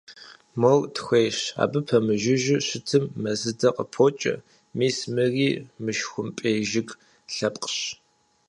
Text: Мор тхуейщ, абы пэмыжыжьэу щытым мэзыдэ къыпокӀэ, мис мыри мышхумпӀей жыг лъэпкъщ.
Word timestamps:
Мор 0.59 0.79
тхуейщ, 0.95 1.37
абы 1.63 1.79
пэмыжыжьэу 1.87 2.63
щытым 2.67 3.03
мэзыдэ 3.21 3.69
къыпокӀэ, 3.75 4.35
мис 4.77 4.97
мыри 5.13 5.49
мышхумпӀей 5.83 6.57
жыг 6.69 6.89
лъэпкъщ. 7.33 7.77